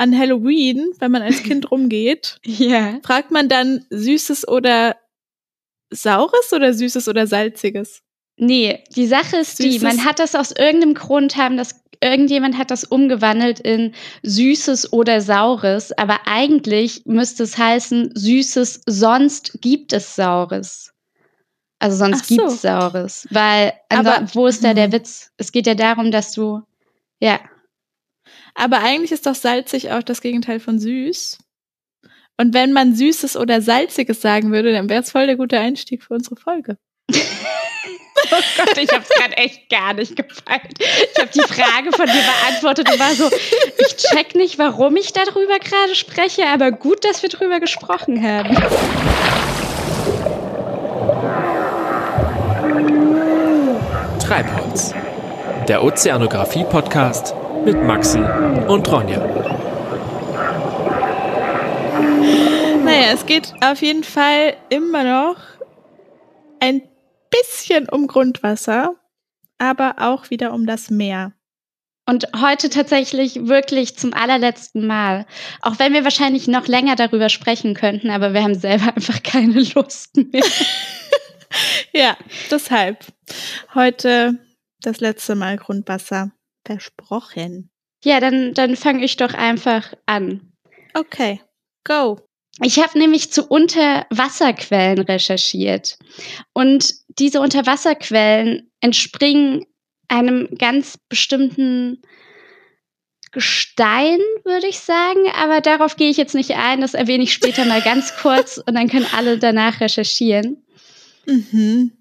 [0.00, 2.98] an Halloween, wenn man als Kind rumgeht, Ja.
[3.02, 4.96] fragt man dann Süßes oder
[5.92, 8.02] Saures oder Süßes oder Salziges?
[8.36, 12.56] Nee, die Sache ist die, Süßes- man hat das aus irgendeinem Grund haben das irgendjemand
[12.56, 13.92] hat das umgewandelt in
[14.22, 20.94] süßes oder saures, aber eigentlich müsste es heißen süßes, sonst gibt es saures.
[21.78, 22.36] Also sonst Ach so.
[22.36, 24.92] gibt's saures, weil Aber- wo ist da der Hm.
[24.92, 25.30] Witz?
[25.36, 26.62] Es geht ja darum, dass du
[27.20, 27.38] ja,
[28.54, 31.38] Aber eigentlich ist doch salzig auch das Gegenteil von süß.
[32.36, 36.02] Und wenn man Süßes oder Salziges sagen würde, dann wäre es voll der gute Einstieg
[36.02, 36.76] für unsere Folge.
[38.32, 40.68] Oh Gott, ich habe es gerade echt gar nicht gefallen.
[40.78, 45.12] Ich habe die Frage von dir beantwortet und war so, ich check nicht, warum ich
[45.12, 48.54] darüber gerade spreche, aber gut, dass wir drüber gesprochen haben.
[54.20, 54.94] Treibholz.
[55.66, 59.18] Der Ozeanographie-Podcast mit Maxi und Ronja.
[62.84, 65.36] Naja, es geht auf jeden Fall immer noch
[66.60, 66.82] ein
[67.30, 68.94] bisschen um Grundwasser,
[69.58, 71.32] aber auch wieder um das Meer.
[72.06, 75.26] Und heute tatsächlich wirklich zum allerletzten Mal.
[75.60, 79.60] Auch wenn wir wahrscheinlich noch länger darüber sprechen könnten, aber wir haben selber einfach keine
[79.74, 80.44] Lust mehr.
[81.92, 82.16] Ja,
[82.48, 83.04] deshalb.
[83.74, 84.38] Heute
[84.82, 86.30] das letzte Mal Grundwasser.
[86.64, 87.70] Versprochen.
[88.04, 90.52] Ja, dann, dann fange ich doch einfach an.
[90.94, 91.40] Okay,
[91.84, 92.18] go.
[92.62, 95.98] Ich habe nämlich zu Unterwasserquellen recherchiert.
[96.52, 99.66] Und diese Unterwasserquellen entspringen
[100.08, 102.02] einem ganz bestimmten
[103.32, 105.20] Gestein, würde ich sagen.
[105.34, 106.80] Aber darauf gehe ich jetzt nicht ein.
[106.80, 110.64] Das erwähne ich später mal ganz kurz und dann können alle danach recherchieren.
[111.26, 111.92] Mhm.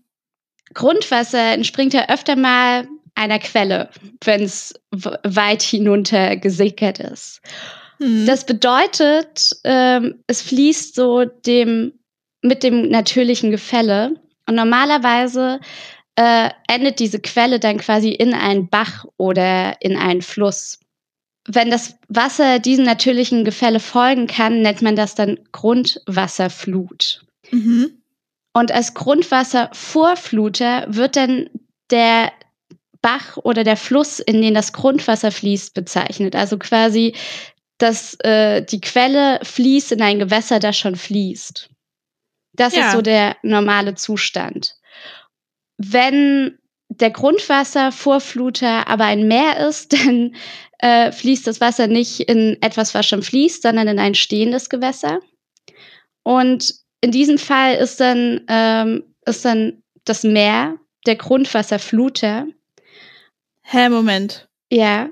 [0.73, 2.87] Grundwasser entspringt ja öfter mal
[3.19, 3.89] einer Quelle,
[4.23, 7.41] wenn es weit hinunter gesickert ist.
[7.99, 8.25] Mhm.
[8.25, 11.93] Das bedeutet, ähm, es fließt so dem
[12.41, 14.15] mit dem natürlichen Gefälle.
[14.47, 15.59] Und normalerweise
[16.15, 20.79] äh, endet diese Quelle dann quasi in einen Bach oder in einen Fluss.
[21.47, 27.25] Wenn das Wasser diesem natürlichen Gefälle folgen kann, nennt man das dann Grundwasserflut.
[27.52, 27.91] mhm.
[28.52, 31.49] Und als Grundwasservorfluter wird dann
[31.91, 32.31] der
[33.02, 36.36] Bach oder der Fluss, in den das Grundwasser fließt, bezeichnet.
[36.36, 37.15] Also quasi,
[37.77, 41.70] dass äh, die Quelle fließt in ein Gewässer, das schon fließt.
[42.54, 42.82] Das Ja.
[42.88, 44.76] ist so der normale Zustand.
[45.77, 46.58] Wenn
[46.89, 50.36] der Grundwasservorfluter aber ein Meer ist, dann
[50.80, 55.20] äh, fließt das Wasser nicht in etwas, was schon fließt, sondern in ein stehendes Gewässer.
[56.23, 62.48] Und in diesem Fall ist dann, ähm, ist dann das Meer der Grundwasserfluter.
[63.71, 64.49] Hä, Moment.
[64.71, 65.11] Ja.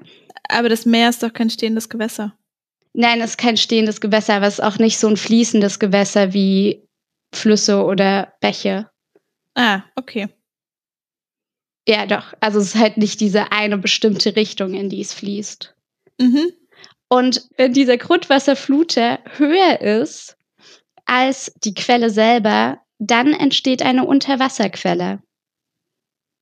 [0.49, 2.35] Aber das Meer ist doch kein stehendes Gewässer.
[2.93, 6.33] Nein, es ist kein stehendes Gewässer, aber es ist auch nicht so ein fließendes Gewässer
[6.33, 6.81] wie
[7.31, 8.89] Flüsse oder Bäche.
[9.53, 10.29] Ah, okay.
[11.87, 12.33] Ja, doch.
[12.39, 15.75] Also es ist halt nicht diese eine bestimmte Richtung, in die es fließt.
[16.19, 16.51] Mhm.
[17.09, 20.35] Und wenn dieser Grundwasserfluter höher ist
[21.05, 25.21] als die Quelle selber, dann entsteht eine Unterwasserquelle.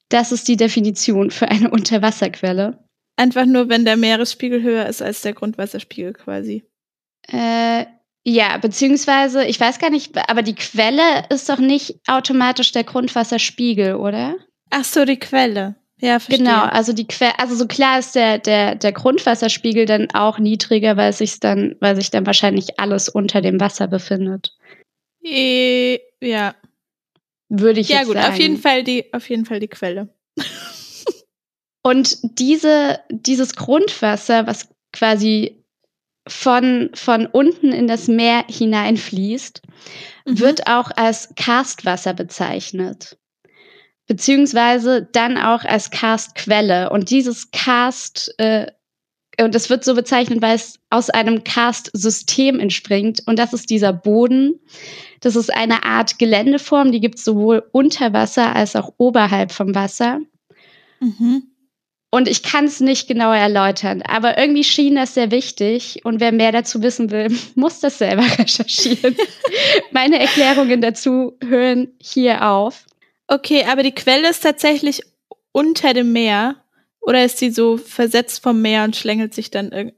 [0.09, 2.85] Das ist die Definition für eine Unterwasserquelle.
[3.17, 6.65] Einfach nur, wenn der Meeresspiegel höher ist als der Grundwasserspiegel quasi.
[7.27, 7.85] Äh,
[8.27, 13.95] ja, beziehungsweise, ich weiß gar nicht, aber die Quelle ist doch nicht automatisch der Grundwasserspiegel,
[13.95, 14.35] oder?
[14.71, 15.75] Ach so, die Quelle.
[16.01, 16.39] Ja, verstehe.
[16.39, 20.97] Genau, also die Quelle, also so klar ist der, der, der Grundwasserspiegel dann auch niedriger,
[20.97, 24.53] weil sich dann, weil sich dann wahrscheinlich alles unter dem Wasser befindet.
[25.23, 26.53] Eh, ja.
[27.49, 28.33] Würde ich Ja, jetzt gut, sagen.
[28.33, 30.09] auf jeden Fall die, auf jeden Fall die Quelle.
[31.83, 35.63] Und diese, dieses Grundwasser, was quasi
[36.27, 39.61] von, von unten in das Meer hineinfließt,
[40.27, 40.39] Mhm.
[40.39, 43.17] wird auch als Karstwasser bezeichnet.
[44.07, 46.89] Beziehungsweise dann auch als Karstquelle.
[46.89, 48.71] Und dieses Karst, äh,
[49.41, 53.23] und das wird so bezeichnet, weil es aus einem Karstsystem entspringt.
[53.25, 54.59] Und das ist dieser Boden.
[55.21, 59.73] Das ist eine Art Geländeform, die gibt es sowohl unter Wasser als auch oberhalb vom
[59.75, 60.19] Wasser.
[60.99, 61.43] Mhm.
[62.11, 65.99] Und ich kann es nicht genauer erläutern, aber irgendwie schien das sehr wichtig.
[66.05, 69.17] Und wer mehr dazu wissen will, muss das selber recherchieren.
[69.91, 72.85] Meine Erklärungen dazu hören hier auf.
[73.27, 75.01] Okay, aber die Quelle ist tatsächlich
[75.51, 76.55] unter dem Meer.
[77.05, 79.97] Oder ist sie so versetzt vom Meer und schlängelt sich dann irgendwie.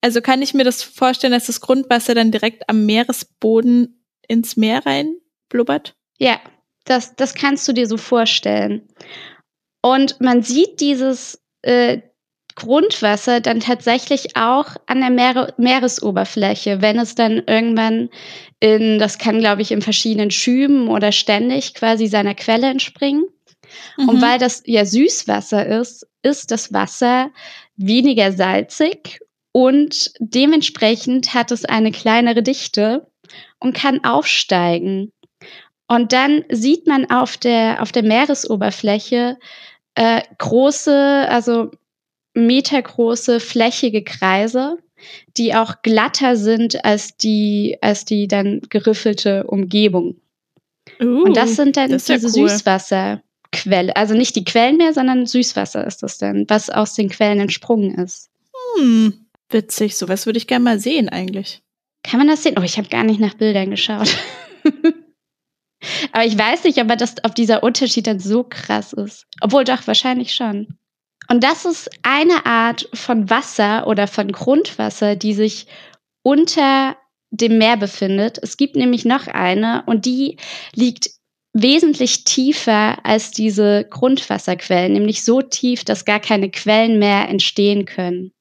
[0.00, 4.84] Also kann ich mir das vorstellen, dass das Grundwasser dann direkt am Meeresboden ins Meer
[4.84, 5.16] rein
[5.48, 5.94] blubbert?
[6.18, 6.40] Ja,
[6.84, 8.88] das, das kannst du dir so vorstellen.
[9.82, 12.02] Und man sieht dieses äh,
[12.56, 18.08] Grundwasser dann tatsächlich auch an der Meere, Meeresoberfläche, wenn es dann irgendwann
[18.60, 23.26] in, das kann glaube ich in verschiedenen Schüben oder ständig quasi seiner Quelle entspringen.
[23.96, 24.08] Mhm.
[24.08, 27.30] Und weil das ja Süßwasser ist, ist das Wasser
[27.76, 29.20] weniger salzig
[29.52, 33.06] und dementsprechend hat es eine kleinere Dichte
[33.58, 35.12] und kann aufsteigen.
[35.88, 39.38] Und dann sieht man auf der, auf der Meeresoberfläche
[39.94, 41.70] äh, große, also
[42.34, 44.78] metergroße, flächige Kreise,
[45.36, 50.20] die auch glatter sind als die, als die dann geriffelte Umgebung.
[51.00, 53.22] Uh, und das sind dann das diese ja cool.
[53.54, 57.40] Süßwasserquelle, also nicht die Quellen mehr, sondern Süßwasser ist das dann, was aus den Quellen
[57.40, 58.30] entsprungen ist.
[58.76, 61.62] Hm, witzig, sowas würde ich gerne mal sehen eigentlich.
[62.02, 62.56] Kann man das sehen?
[62.58, 64.16] Oh, ich habe gar nicht nach Bildern geschaut.
[66.12, 69.26] Aber ich weiß nicht, ob, das, ob dieser Unterschied dann so krass ist.
[69.40, 70.78] Obwohl doch, wahrscheinlich schon.
[71.28, 75.66] Und das ist eine Art von Wasser oder von Grundwasser, die sich
[76.22, 76.96] unter
[77.30, 78.38] dem Meer befindet.
[78.40, 80.38] Es gibt nämlich noch eine und die
[80.74, 81.10] liegt
[81.62, 88.32] wesentlich tiefer als diese Grundwasserquellen, nämlich so tief, dass gar keine Quellen mehr entstehen können.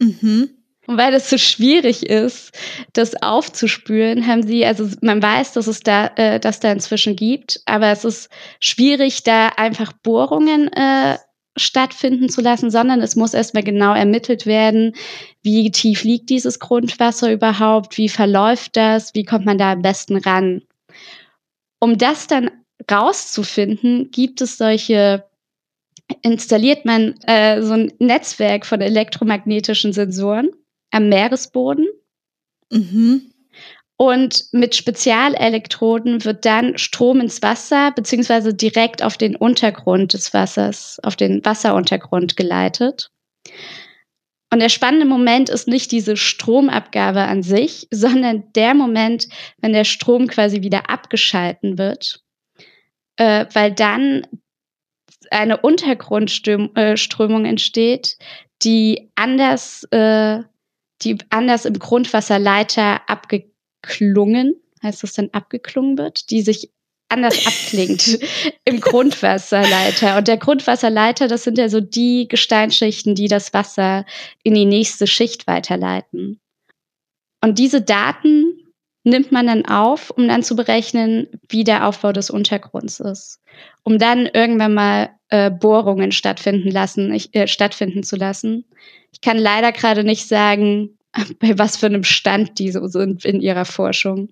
[0.00, 0.50] Mhm.
[0.86, 2.50] Und weil es so schwierig ist,
[2.94, 7.60] das aufzuspüren, haben sie, also man weiß, dass es da, äh, das da inzwischen gibt,
[7.66, 11.18] aber es ist schwierig, da einfach Bohrungen äh,
[11.56, 14.94] stattfinden zu lassen, sondern es muss erstmal genau ermittelt werden,
[15.42, 20.16] wie tief liegt dieses Grundwasser überhaupt, wie verläuft das, wie kommt man da am besten
[20.16, 20.62] ran.
[21.80, 22.50] Um das dann
[22.90, 25.24] rauszufinden, gibt es solche
[26.22, 30.50] installiert man äh, so ein Netzwerk von elektromagnetischen Sensoren
[30.90, 31.86] am Meeresboden.
[32.70, 33.32] Mhm.
[33.96, 40.98] Und mit Spezialelektroden wird dann Strom ins Wasser beziehungsweise direkt auf den Untergrund des Wassers,
[41.02, 43.10] auf den Wasseruntergrund geleitet.
[44.52, 49.84] Und der spannende Moment ist nicht diese Stromabgabe an sich, sondern der Moment, wenn der
[49.84, 52.24] Strom quasi wieder abgeschalten wird,
[53.16, 54.26] äh, weil dann
[55.30, 58.18] eine Untergrundströmung äh, entsteht,
[58.62, 60.40] die anders äh,
[61.02, 66.70] die anders im Grundwasserleiter abgeklungen, heißt das dann abgeklungen wird, die sich
[67.10, 68.18] anders abklingt
[68.64, 70.16] im Grundwasserleiter.
[70.16, 74.06] Und der Grundwasserleiter, das sind ja so die Gesteinsschichten, die das Wasser
[74.42, 76.40] in die nächste Schicht weiterleiten.
[77.42, 78.60] Und diese Daten
[79.04, 83.40] nimmt man dann auf, um dann zu berechnen, wie der Aufbau des Untergrunds ist.
[83.82, 88.64] Um dann irgendwann mal äh, Bohrungen stattfinden lassen, ich, äh, stattfinden zu lassen.
[89.12, 90.98] Ich kann leider gerade nicht sagen,
[91.40, 94.28] bei was für einem Stand die so sind in ihrer Forschung.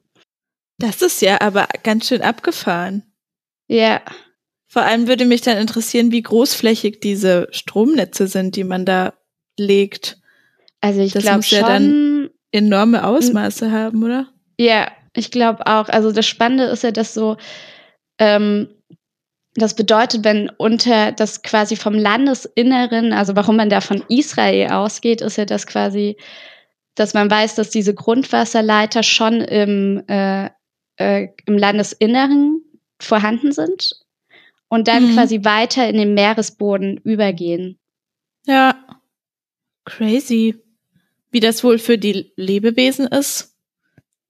[0.78, 3.02] Das ist ja aber ganz schön abgefahren.
[3.66, 4.00] Ja.
[4.68, 9.14] Vor allem würde mich dann interessieren, wie großflächig diese Stromnetze sind, die man da
[9.58, 10.18] legt.
[10.80, 11.58] Also ich glaube schon.
[11.58, 14.28] Ja dann enorme Ausmaße haben, oder?
[14.58, 15.88] Ja, ich glaube auch.
[15.88, 17.36] Also das Spannende ist ja, dass so
[18.18, 18.68] ähm,
[19.54, 25.20] das bedeutet, wenn unter das quasi vom Landesinneren, also warum man da von Israel ausgeht,
[25.20, 26.16] ist ja das quasi,
[26.94, 30.50] dass man weiß, dass diese Grundwasserleiter schon im, äh,
[30.98, 32.62] äh, im Landesinneren
[33.00, 34.04] vorhanden sind
[34.68, 35.14] und dann mhm.
[35.14, 37.78] quasi weiter in den Meeresboden übergehen.
[38.46, 38.76] Ja,
[39.84, 40.56] crazy.
[41.30, 43.54] Wie das wohl für die Lebewesen ist,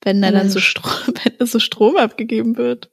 [0.03, 2.91] wenn da dann so Strom, wenn so Strom abgegeben wird.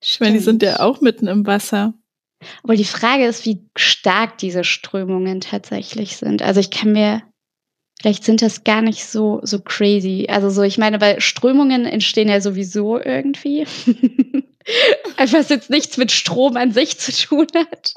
[0.00, 1.94] Ich meine, die sind ja auch mitten im Wasser.
[2.64, 6.42] Aber die Frage ist, wie stark diese Strömungen tatsächlich sind.
[6.42, 7.22] Also ich kann mir,
[8.02, 10.26] vielleicht sind das gar nicht so, so crazy.
[10.28, 13.64] Also so, ich meine, weil Strömungen entstehen ja sowieso irgendwie.
[15.16, 17.92] Einfach was jetzt nichts mit Strom an sich zu tun hat.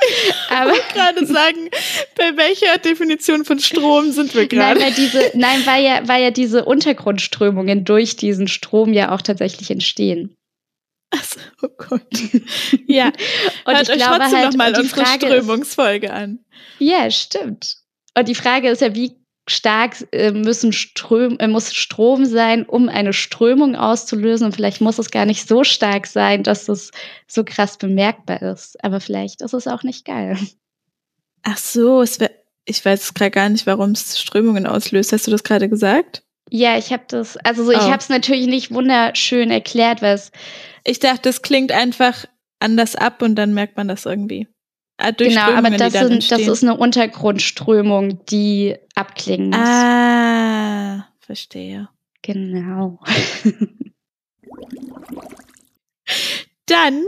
[0.49, 1.69] Aber ich gerade sagen,
[2.15, 4.79] bei welcher Definition von Strom sind wir gerade?
[4.79, 9.21] Nein, weil diese, nein, weil ja, weil ja diese Untergrundströmungen durch diesen Strom ja auch
[9.21, 10.35] tatsächlich entstehen.
[11.11, 12.01] Also, oh Gott.
[12.87, 13.07] Ja,
[13.65, 16.39] und Hört ich euch glaube trotzdem halt, nochmal unsere Frage Strömungsfolge an.
[16.79, 17.77] Ja, stimmt.
[18.17, 19.13] Und die Frage ist ja, wie
[19.47, 24.47] stark äh, müssen Ström, äh, muss Strom sein, um eine Strömung auszulösen.
[24.47, 26.91] Und vielleicht muss es gar nicht so stark sein, dass es
[27.27, 28.83] so krass bemerkbar ist.
[28.83, 30.37] Aber vielleicht ist es auch nicht geil.
[31.43, 32.31] Ach so, es wär,
[32.65, 35.13] ich weiß gerade gar nicht, warum es Strömungen auslöst.
[35.13, 36.23] Hast du das gerade gesagt?
[36.49, 37.89] Ja, ich habe das, also so, ich oh.
[37.89, 40.31] habe es natürlich nicht wunderschön erklärt, weil es
[40.85, 42.25] ich dachte, das klingt einfach
[42.59, 44.47] anders ab und dann merkt man das irgendwie.
[44.97, 49.59] Ah, genau, aber das, sind, das ist eine Untergrundströmung, die abklingen muss.
[49.59, 51.89] Ah, verstehe.
[52.21, 52.99] Genau.
[56.65, 57.03] Dann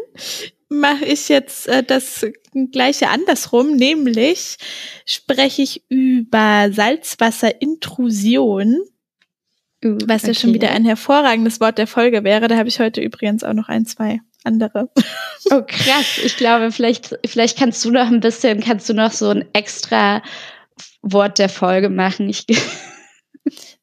[0.69, 2.25] mache ich jetzt äh, das
[2.71, 4.57] gleiche andersrum, nämlich
[5.05, 8.77] spreche ich über Salzwasserintrusion,
[9.83, 10.61] Was ja schon okay.
[10.61, 12.47] wieder ein hervorragendes Wort der Folge wäre.
[12.47, 14.89] Da habe ich heute übrigens auch noch ein, zwei andere.
[15.51, 16.19] Oh, krass.
[16.23, 20.21] Ich glaube, vielleicht, vielleicht kannst du noch ein bisschen, kannst du noch so ein extra
[21.01, 22.27] Wort der Folge machen.
[22.27, 22.45] Ich,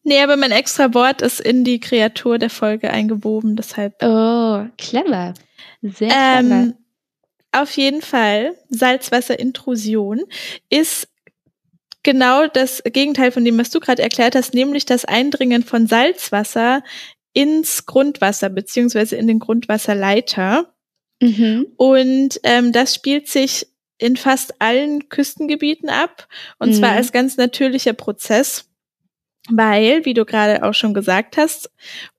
[0.03, 3.95] Nee, aber mein extra Wort ist in die Kreatur der Folge eingewoben, deshalb.
[4.03, 5.33] oh, clever.
[5.81, 6.41] Sehr clever.
[6.41, 6.75] Ähm,
[7.53, 10.21] auf jeden Fall, Salzwasserintrusion
[10.69, 11.09] ist
[12.05, 16.85] genau das Gegenteil von dem, was du gerade erklärt hast, nämlich das Eindringen von Salzwasser
[17.33, 20.73] ins Grundwasser beziehungsweise in den Grundwasserleiter.
[21.21, 21.67] Mhm.
[21.77, 23.67] Und ähm, das spielt sich
[23.99, 26.75] in fast allen Küstengebieten ab und Mhm.
[26.75, 28.71] zwar als ganz natürlicher Prozess.
[29.51, 31.71] Weil, wie du gerade auch schon gesagt hast,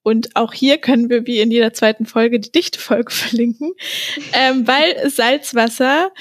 [0.04, 3.72] und auch hier können wir wie in jeder zweiten Folge die Dichtefolge verlinken,
[4.34, 6.12] ähm, weil Salzwasser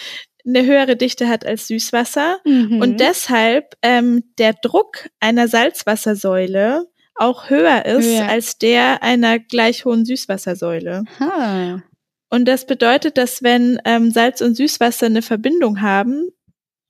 [0.46, 2.80] eine höhere Dichte hat als Süßwasser Mhm.
[2.80, 6.86] und deshalb ähm, der Druck einer Salzwassersäule
[7.16, 8.28] auch höher ist Höher.
[8.28, 11.04] als der einer gleich hohen Süßwassersäule.
[11.20, 11.82] Ha.
[12.30, 16.28] Und das bedeutet, dass wenn ähm, Salz und Süßwasser eine Verbindung haben,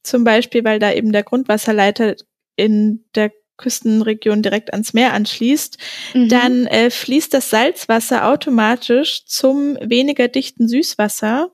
[0.02, 2.14] zum Beispiel weil da eben der Grundwasserleiter
[2.56, 5.76] in der Küstenregion direkt ans Meer anschließt,
[6.14, 6.28] Mhm.
[6.30, 11.50] dann äh, fließt das Salzwasser automatisch zum weniger dichten Süßwasser.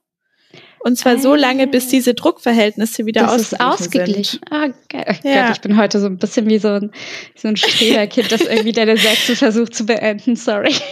[0.83, 1.37] Und zwar so Ah.
[1.37, 4.41] lange, bis diese Druckverhältnisse wieder das ist ausgeglichen, ausgeglichen.
[4.51, 5.19] Ah, geil.
[5.25, 5.47] Oh Ja.
[5.49, 6.91] Gott, ich bin heute so ein bisschen wie so ein,
[7.37, 10.37] so ein Streberkind, das irgendwie deine Sätze versucht zu beenden.
[10.37, 10.73] Sorry.
[10.73, 10.83] sind.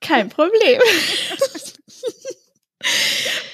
[0.00, 0.80] Kein Problem.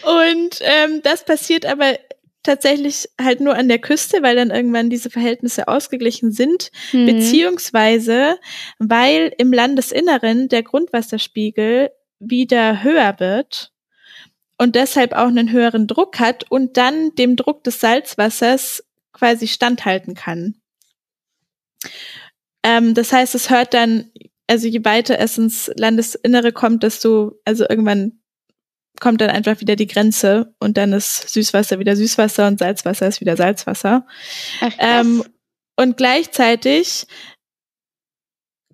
[0.03, 1.99] Und ähm, das passiert aber
[2.43, 6.71] tatsächlich halt nur an der Küste, weil dann irgendwann diese Verhältnisse ausgeglichen sind.
[6.93, 7.07] Mhm.
[7.07, 8.39] beziehungsweise
[8.79, 13.73] weil im Landesinneren der Grundwasserspiegel wieder höher wird
[14.61, 20.15] und deshalb auch einen höheren Druck hat und dann dem Druck des Salzwassers quasi standhalten
[20.15, 20.61] kann.
[22.63, 24.11] Ähm, das heißt, es hört dann,
[24.49, 28.21] also je weiter es ins Landesinnere kommt, desto, also irgendwann
[29.01, 33.23] kommt dann einfach wieder die Grenze und dann ist Süßwasser wieder Süßwasser und Salzwasser ist
[33.23, 34.07] wieder Salzwasser.
[34.61, 34.73] Ach.
[34.79, 35.25] Ähm,
[35.75, 37.07] und gleichzeitig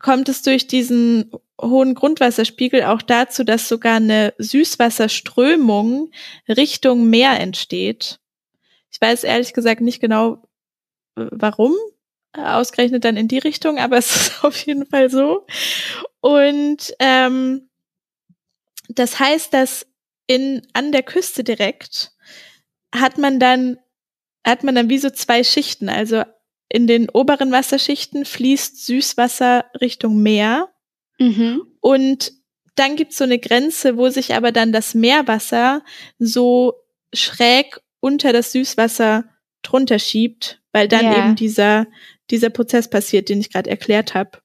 [0.01, 6.11] kommt es durch diesen hohen Grundwasserspiegel auch dazu, dass sogar eine Süßwasserströmung
[6.49, 8.21] Richtung Meer entsteht.
[8.91, 10.43] Ich weiß ehrlich gesagt nicht genau,
[11.15, 11.75] warum
[12.33, 15.47] ausgerechnet dann in die Richtung, aber es ist auf jeden Fall so.
[16.21, 17.69] Und ähm,
[18.89, 19.87] das heißt, dass
[20.27, 22.13] in an der Küste direkt
[22.95, 23.79] hat man dann
[24.45, 25.89] hat man dann wie so zwei Schichten.
[25.89, 26.23] Also
[26.69, 30.73] in den oberen Wasserschichten fließt Süßwasser Richtung Meer
[31.19, 31.63] mhm.
[31.81, 32.33] und
[32.75, 35.83] dann gibt's so eine Grenze, wo sich aber dann das Meerwasser
[36.19, 36.75] so
[37.15, 39.25] schräg unter das Süßwasser
[39.63, 41.19] drunter schiebt, weil dann Ja.
[41.19, 41.87] eben dieser,
[42.31, 44.39] dieser Prozess passiert, den ich gerade erklärt habe.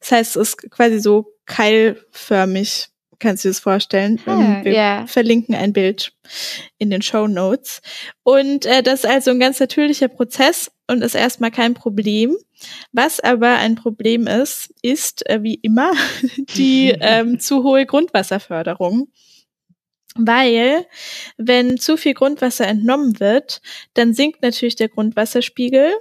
[0.00, 4.20] Das heißt, es ist quasi so keilförmig, kannst du dir das vorstellen.
[4.26, 5.06] Ah, Wir ja.
[5.06, 6.12] verlinken ein Bild
[6.78, 7.80] in den Show Notes.
[8.22, 12.36] Und äh, das ist also ein ganz natürlicher Prozess und ist erstmal kein Problem.
[12.92, 15.92] Was aber ein Problem ist, ist äh, wie immer
[16.56, 19.08] die ähm, zu hohe Grundwasserförderung.
[20.16, 20.86] Weil,
[21.36, 23.60] wenn zu viel Grundwasser entnommen wird,
[23.94, 25.92] dann sinkt natürlich der Grundwasserspiegel,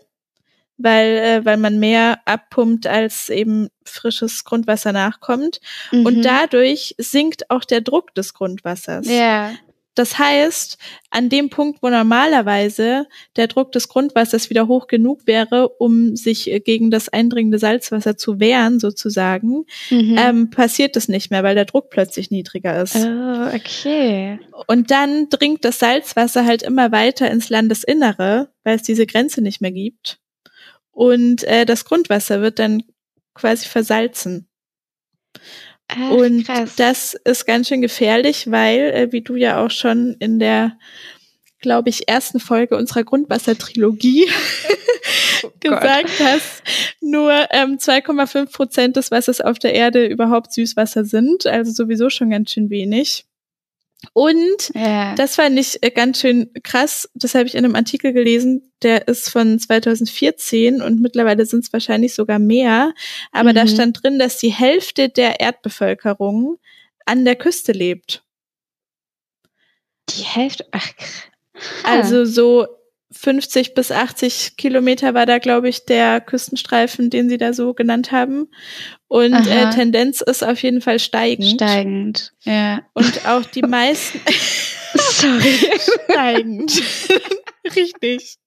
[0.77, 5.59] weil, äh, weil man mehr abpumpt, als eben frisches Grundwasser nachkommt.
[5.91, 6.05] Mhm.
[6.05, 9.07] Und dadurch sinkt auch der Druck des Grundwassers.
[9.07, 9.51] Ja.
[9.95, 10.79] Das heißt,
[11.11, 16.49] an dem Punkt, wo normalerweise der Druck des Grundwassers wieder hoch genug wäre, um sich
[16.51, 20.15] äh, gegen das eindringende Salzwasser zu wehren, sozusagen, Mhm.
[20.17, 22.95] ähm, passiert das nicht mehr, weil der Druck plötzlich niedriger ist.
[22.95, 24.39] oh, okay.
[24.65, 29.61] Und dann dringt das Salzwasser halt immer weiter ins Landesinnere, weil es diese Grenze nicht
[29.61, 30.17] mehr gibt.
[30.93, 32.83] Und äh, das Grundwasser wird dann
[33.33, 34.47] quasi versalzen.
[35.87, 36.75] Ach, Und krass.
[36.77, 40.77] das ist ganz schön gefährlich, weil, äh, wie du ja auch schon in der,
[41.59, 44.27] glaube ich, ersten Folge unserer Grundwassertrilogie
[45.43, 46.63] Oh gesagt hast,
[47.01, 52.29] nur ähm, 2,5 Prozent des Wassers auf der Erde überhaupt Süßwasser sind, also sowieso schon
[52.29, 53.25] ganz schön wenig.
[54.11, 55.15] Und ja.
[55.15, 57.09] das fand ich äh, ganz schön krass.
[57.13, 58.71] Das habe ich in einem Artikel gelesen.
[58.81, 62.93] Der ist von 2014 und mittlerweile sind es wahrscheinlich sogar mehr.
[63.31, 63.69] Aber da Mhm.
[63.69, 66.57] stand drin, dass die Hälfte der Erdbevölkerung
[67.05, 68.23] an der Küste lebt.
[70.09, 70.65] die Hälfte.
[70.71, 71.23] Ach, krass.
[71.85, 72.67] Also so
[73.13, 78.11] 50 bis 80 Kilometer war da, glaube ich, der Küstenstreifen, den sie da so genannt
[78.11, 78.49] haben.
[79.07, 79.69] Und äh.
[79.69, 81.61] Tendenz ist auf jeden Fall steigend.
[81.61, 82.33] steigend.
[82.41, 82.81] Ja.
[82.93, 84.19] Und auch die meisten.
[84.95, 85.59] Sorry.
[86.09, 86.81] Steigend.
[87.75, 88.37] Richtig.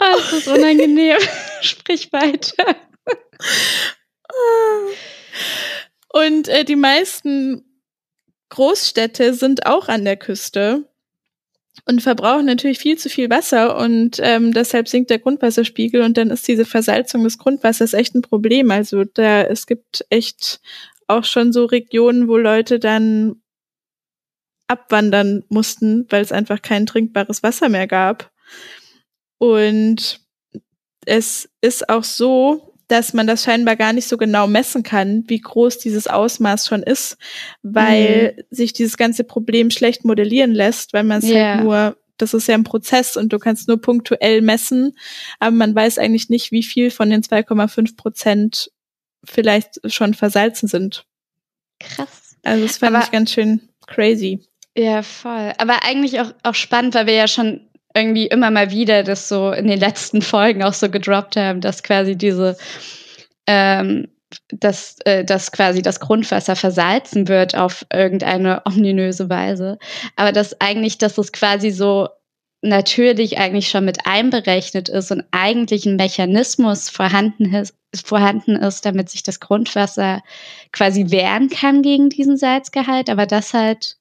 [0.00, 1.18] Oh, das ist unangenehm.
[1.60, 2.76] Sprich weiter.
[6.08, 7.64] Und äh, die meisten
[8.50, 10.88] Großstädte sind auch an der Küste
[11.84, 16.30] und verbrauchen natürlich viel zu viel Wasser und ähm, deshalb sinkt der Grundwasserspiegel und dann
[16.30, 18.70] ist diese Versalzung des Grundwassers echt ein Problem.
[18.70, 20.60] Also da es gibt echt
[21.06, 23.42] auch schon so Regionen, wo Leute dann
[24.68, 28.32] abwandern mussten, weil es einfach kein trinkbares Wasser mehr gab.
[29.38, 30.20] Und
[31.04, 35.40] es ist auch so, dass man das scheinbar gar nicht so genau messen kann, wie
[35.40, 37.16] groß dieses Ausmaß schon ist,
[37.62, 38.42] weil mhm.
[38.50, 41.54] sich dieses ganze Problem schlecht modellieren lässt, weil man es yeah.
[41.54, 44.96] halt nur, das ist ja ein Prozess und du kannst nur punktuell messen,
[45.40, 48.70] aber man weiß eigentlich nicht, wie viel von den 2,5 Prozent
[49.24, 51.04] vielleicht schon versalzen sind.
[51.80, 52.36] Krass.
[52.44, 54.40] Also das fand aber, ich ganz schön crazy.
[54.76, 55.52] Ja, voll.
[55.58, 59.50] Aber eigentlich auch, auch spannend, weil wir ja schon irgendwie immer mal wieder das so
[59.50, 62.56] in den letzten Folgen auch so gedroppt haben, dass quasi diese,
[63.46, 64.08] ähm,
[64.50, 69.78] dass, äh, dass quasi das Grundwasser versalzen wird auf irgendeine ominöse Weise.
[70.16, 72.08] Aber dass eigentlich, dass es quasi so
[72.62, 79.08] natürlich eigentlich schon mit einberechnet ist und eigentlich ein Mechanismus vorhanden ist, vorhanden ist, damit
[79.08, 80.22] sich das Grundwasser
[80.72, 83.96] quasi wehren kann gegen diesen Salzgehalt, aber das halt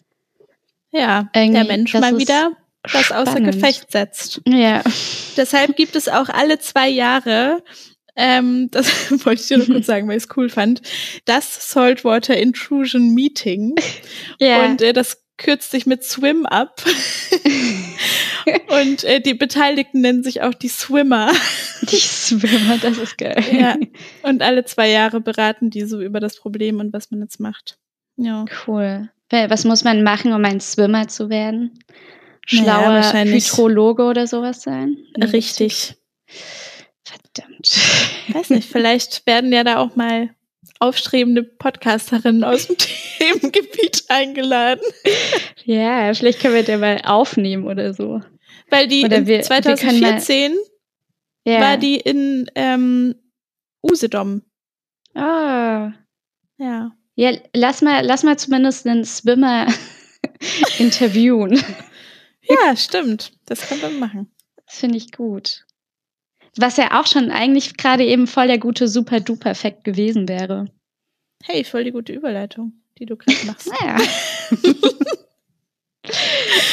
[0.92, 2.52] ja, der Mensch mal wieder
[2.92, 3.28] das Spannend.
[3.28, 4.42] außer Gefecht setzt.
[4.48, 4.84] Ja.
[5.38, 7.62] Deshalb gibt es auch alle zwei Jahre
[8.16, 10.82] ähm, das wollte ich dir noch kurz sagen, weil ich es cool fand.
[11.26, 13.76] Das Saltwater Intrusion Meeting.
[14.40, 14.66] Ja.
[14.66, 16.82] Und äh, das kürzt sich mit Swim ab.
[18.68, 21.32] Und äh, die Beteiligten nennen sich auch die Swimmer.
[21.82, 23.44] Die Swimmer, das ist geil.
[23.52, 23.76] Ja.
[24.24, 27.78] Und alle zwei Jahre beraten die so über das Problem und was man jetzt macht.
[28.16, 28.46] Ja.
[28.66, 29.10] Cool.
[29.30, 31.80] Was muss man machen, um ein Swimmer zu werden?
[32.46, 34.98] Schlauer naja, Hydrologe oder sowas sein.
[35.18, 35.96] Richtig.
[37.04, 37.80] Verdammt.
[38.30, 40.30] Weiß nicht, vielleicht werden ja da auch mal
[40.80, 42.78] aufstrebende Podcasterinnen aus dem
[43.18, 44.82] Themengebiet eingeladen.
[45.64, 48.22] Ja, vielleicht können wir der mal aufnehmen oder so.
[48.70, 50.60] Weil die wir, 2014 mal,
[51.46, 51.62] ja.
[51.62, 53.16] war die in ähm,
[53.84, 54.42] Usedom.
[55.14, 55.92] Ah.
[56.58, 56.92] Ja.
[57.16, 59.68] Ja, lass mal, lass mal zumindest einen Swimmer
[60.80, 61.64] interviewen.
[62.50, 63.32] Ja, stimmt.
[63.46, 64.32] Das kann man machen.
[64.66, 65.66] Das finde ich gut.
[66.58, 70.66] Was ja auch schon eigentlich gerade eben voll der gute Super-Duper-Effekt gewesen wäre.
[71.44, 73.68] Hey, voll die gute Überleitung, die du gerade machst.
[73.68, 73.98] Naja.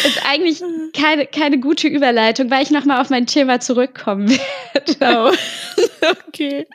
[0.04, 4.96] ist eigentlich keine, keine gute Überleitung, weil ich nochmal auf mein Thema zurückkommen werde.
[5.00, 5.32] Oh.
[6.28, 6.66] okay.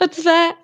[0.00, 0.54] Und zwar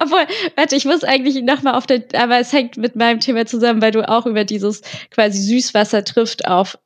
[0.00, 3.82] obwohl, warte, ich muss eigentlich nochmal auf den, aber es hängt mit meinem Thema zusammen,
[3.82, 6.78] weil du auch über dieses quasi Süßwasser trifft auf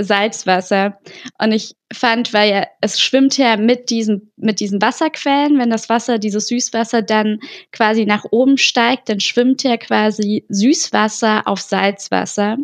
[0.00, 0.98] Salzwasser.
[1.38, 5.88] Und ich fand, weil ja, es schwimmt ja mit diesen, mit diesen Wasserquellen, wenn das
[5.88, 7.38] Wasser, dieses Süßwasser dann
[7.72, 12.56] quasi nach oben steigt, dann schwimmt ja quasi Süßwasser auf Salzwasser.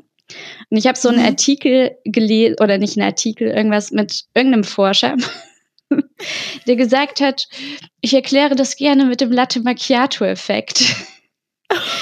[0.70, 1.26] Und ich habe so einen mhm.
[1.26, 5.16] Artikel gelesen, oder nicht einen Artikel, irgendwas mit irgendeinem Forscher,
[6.66, 7.48] der gesagt hat,
[8.00, 10.96] ich erkläre das gerne mit dem Latte Macchiato-Effekt.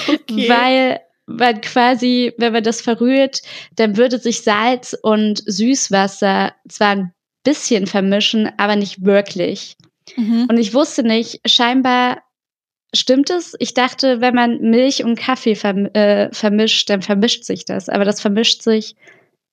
[0.07, 0.47] Okay.
[0.47, 3.41] Weil, weil quasi, wenn man das verrührt,
[3.75, 9.75] dann würde sich Salz und Süßwasser zwar ein bisschen vermischen, aber nicht wirklich.
[10.15, 10.47] Mhm.
[10.49, 12.23] Und ich wusste nicht, scheinbar
[12.93, 13.55] stimmt es.
[13.59, 17.89] Ich dachte, wenn man Milch und Kaffee verm äh, vermischt, dann vermischt sich das.
[17.89, 18.95] Aber das vermischt sich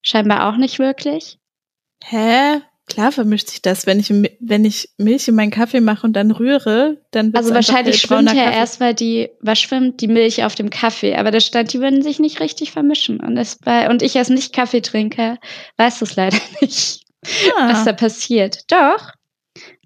[0.03, 1.39] scheinbar auch nicht wirklich.
[2.05, 2.61] Hä?
[2.95, 6.31] Klar vermischt sich das, wenn ich, wenn ich Milch in meinen Kaffee mache und dann
[6.31, 10.71] rühre, dann wird Also wahrscheinlich schwimmt ja erstmal die, was schwimmt die Milch auf dem
[10.71, 13.19] Kaffee, aber da stand, die würden sich nicht richtig vermischen.
[13.19, 15.39] Und, es bei, und ich als Nicht-Kaffeetrinker
[15.77, 17.05] weiß das leider nicht,
[17.49, 17.69] ja.
[17.69, 18.71] was da passiert.
[18.71, 19.11] Doch.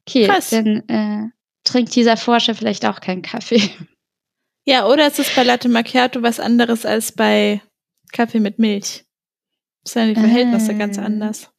[0.07, 0.51] Okay, Krass.
[0.51, 1.31] dann äh,
[1.65, 3.71] trinkt dieser Forscher vielleicht auch keinen Kaffee.
[4.67, 7.63] Ja, oder es ist bei Latte Macchiato was anderes als bei
[8.13, 9.07] Kaffee mit Milch.
[9.83, 10.79] Das sind die Verhältnisse äh.
[10.79, 11.51] ganz anders.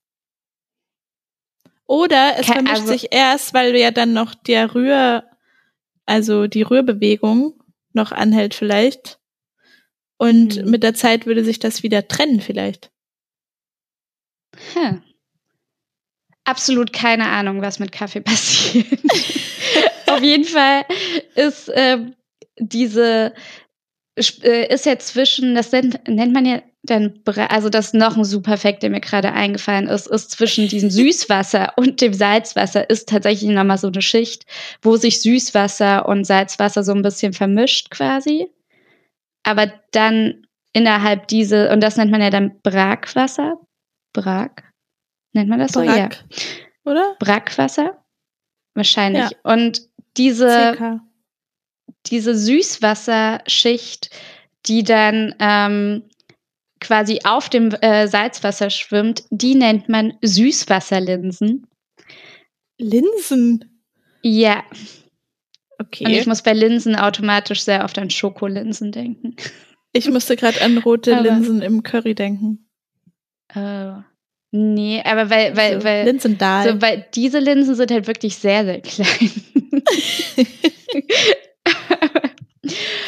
[1.89, 5.23] Oder es vermischt also, sich erst, weil ja dann noch der Rühr,
[6.05, 9.19] also die Rührbewegung noch anhält vielleicht.
[10.19, 10.69] Und hm.
[10.69, 12.91] mit der Zeit würde sich das wieder trennen vielleicht.
[14.75, 15.01] Hm.
[16.43, 18.85] Absolut keine Ahnung, was mit Kaffee passiert.
[20.05, 20.85] Auf jeden Fall
[21.33, 22.05] ist äh,
[22.59, 23.33] diese
[24.15, 28.57] ist ja zwischen, das nennt, nennt man ja dann, also das ist noch ein super
[28.57, 33.49] Fact, der mir gerade eingefallen ist, ist zwischen diesem Süßwasser und dem Salzwasser ist tatsächlich
[33.49, 34.45] nochmal so eine Schicht,
[34.81, 38.47] wo sich Süßwasser und Salzwasser so ein bisschen vermischt quasi.
[39.43, 43.59] aber dann innerhalb diese, und das nennt man ja dann Brackwasser.
[44.13, 44.71] Brack?
[45.33, 45.81] Nennt man das so?
[45.81, 46.07] Ja.
[46.07, 46.25] Brack,
[46.85, 47.15] Oder?
[47.19, 48.03] Brackwasser?
[48.73, 49.29] Wahrscheinlich.
[49.31, 49.53] Ja.
[49.53, 49.81] Und
[50.17, 50.99] diese, CK.
[52.07, 54.09] diese Süßwasserschicht,
[54.65, 56.08] die dann ähm,
[56.81, 61.67] quasi auf dem äh, Salzwasser schwimmt, die nennt man Süßwasserlinsen.
[62.77, 63.81] Linsen.
[64.21, 64.63] Ja,
[65.81, 66.03] Okay.
[66.05, 69.37] und ich muss bei Linsen automatisch sehr oft an Schokolinsen denken.
[69.93, 72.69] Ich musste gerade an rote Aber- Linsen im Curry denken.
[73.55, 73.93] Äh,
[74.51, 76.69] nee, aber weil, weil, so, weil, Linsendahl.
[76.69, 79.31] so, weil diese Linsen sind halt wirklich sehr, sehr klein.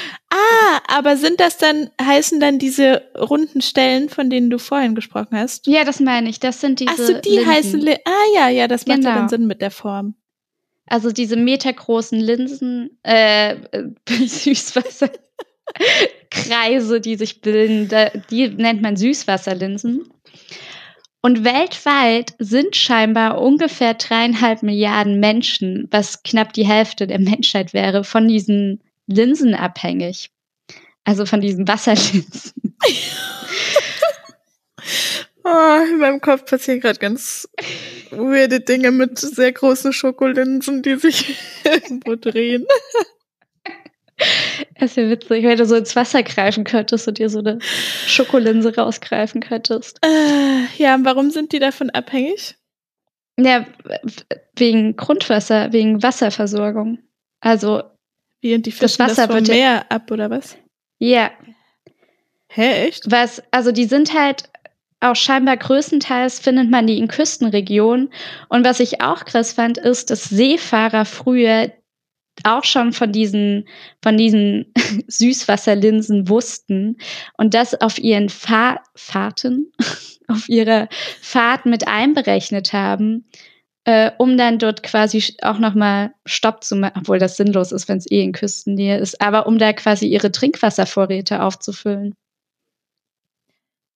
[0.51, 5.37] ah, aber sind das dann, heißen dann diese runden Stellen, von denen du vorhin gesprochen
[5.37, 5.67] hast?
[5.67, 6.39] ja, das meine ich.
[6.39, 7.49] Das sind diese Ach so, die Linsen.
[7.51, 9.19] heißen, Li ah ja, ja, das macht ja Genau.
[9.21, 10.15] dann Sinn mit der Form.
[10.87, 13.57] Also diese metergroßen Linsen, äh, äh,
[14.09, 17.89] Süßwasserkreise, die sich bilden,
[18.29, 20.09] die nennt man Süßwasserlinsen.
[21.23, 28.03] Und weltweit sind scheinbar ungefähr dreieinhalb Milliarden Menschen, was knapp die Hälfte der Menschheit wäre,
[28.03, 30.31] von diesen Linsen abhängig.
[31.03, 32.75] Also von diesen Wasserlinsen.
[35.43, 37.49] Oh, in meinem Kopf passieren gerade ganz
[38.11, 42.65] weirde Dinge mit sehr großen Schokolinsen, die sich irgendwo drehen.
[44.79, 47.57] Das ist ja witzig, wenn du so ins Wasser greifen könntest und dir so eine
[48.05, 49.99] Schokolinse rausgreifen könntest.
[50.05, 52.55] Äh, ja, und warum sind die davon abhängig?
[53.39, 53.65] Ja,
[54.55, 56.99] wegen Grundwasser, wegen Wasserversorgung.
[57.39, 57.83] Also,
[58.41, 60.57] Wie und die Das fischen das, Wasser vom Meer ab, oder was?
[61.01, 61.31] Ja,
[62.47, 63.09] Hä, echt?
[63.09, 64.49] was, also die sind halt
[64.99, 68.13] auch scheinbar größtenteils findet man die in Küstenregionen.
[68.49, 71.71] Und was ich auch krass fand, ist, dass Seefahrer früher
[72.43, 73.67] auch schon von diesen,
[74.03, 74.71] von diesen
[75.07, 76.97] Süßwasserlinsen wussten
[77.37, 79.71] und das auf ihren Fahr Fahrten,
[80.27, 80.87] auf ihrer
[81.19, 83.25] Fahrt mit einberechnet haben,
[83.85, 87.97] äh, um dann dort quasi auch nochmal Stopp zu machen, obwohl das sinnlos ist, wenn
[87.97, 92.13] es eh in Küstennähe ist, aber um da quasi ihre Trinkwasservorräte aufzufüllen.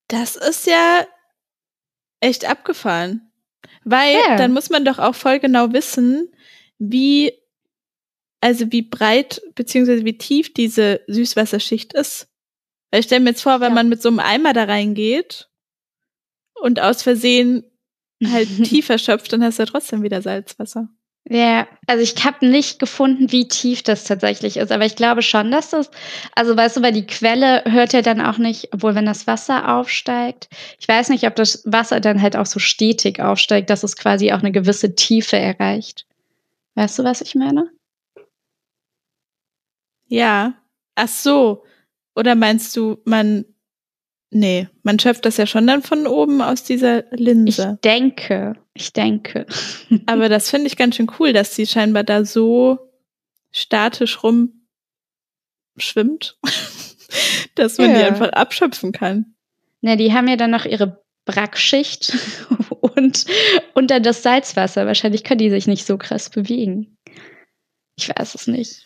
[0.08, 1.06] Das ist ja
[2.20, 3.32] echt abgefahren.
[3.84, 4.36] Weil Ja.
[4.38, 6.32] dann muss man doch auch voll genau wissen,
[6.78, 7.34] wie,
[8.42, 12.28] also wie breit beziehungsweise wie tief diese Süßwasserschicht ist.
[12.92, 13.76] Weil ich stelle mir jetzt vor, wenn Ja.
[13.76, 15.50] man mit so einem Eimer da reingeht
[16.56, 17.64] und aus Versehen
[18.24, 20.90] halt tiefer schöpft, dann hast du ja trotzdem wieder Salzwasser.
[21.28, 25.50] Ja, also ich habe nicht gefunden, wie tief das tatsächlich ist, aber ich glaube schon,
[25.50, 25.90] dass das,
[26.36, 29.76] also weißt du, weil die Quelle hört ja dann auch nicht, obwohl wenn das Wasser
[29.76, 30.50] aufsteigt,
[30.80, 34.34] ich weiß nicht, ob das Wasser dann halt auch so stetig aufsteigt, dass es quasi
[34.34, 36.06] auch eine gewisse Tiefe erreicht.
[36.76, 37.72] Weißt du, was ich meine?
[40.08, 40.54] Ja.
[40.96, 41.64] Ach so.
[42.16, 43.46] Oder meinst du, man,
[44.36, 47.80] nee, man schöpft das ja schon dann von oben aus dieser Ich Linse.
[47.84, 49.46] denke, ich denke.
[50.06, 52.78] Aber das finde ich ganz schön cool, dass sie scheinbar da so
[53.52, 54.20] statisch
[55.78, 56.38] rumschwimmt,
[57.56, 58.08] dass man die Ja.
[58.08, 59.36] einfach abschöpfen kann.
[59.82, 62.16] Ne, die haben ja dann noch ihre Brackschicht
[62.82, 63.26] und,
[63.74, 64.86] und dann das Salzwasser.
[64.86, 66.98] Wahrscheinlich können die sich nicht so krass bewegen.
[67.98, 68.86] Ich weiß es nicht.